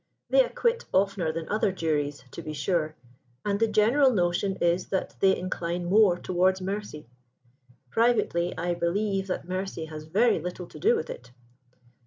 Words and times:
They 0.31 0.43
acquit 0.43 0.83
oftener 0.91 1.31
than 1.31 1.47
other 1.47 1.71
juries, 1.71 2.23
to 2.31 2.41
be 2.41 2.53
sure; 2.53 2.95
and 3.45 3.59
the 3.59 3.67
general 3.67 4.09
notion 4.11 4.55
is 4.55 4.87
that 4.87 5.13
they 5.19 5.37
incline 5.37 5.85
more 5.85 6.17
towards 6.17 6.59
mercy. 6.59 7.07
Privately, 7.91 8.57
I 8.57 8.73
believe 8.73 9.27
that 9.27 9.47
mercy 9.47 9.85
has 9.85 10.05
very 10.05 10.39
little 10.39 10.65
to 10.65 10.79
do 10.79 10.95
with 10.95 11.11
it." 11.11 11.29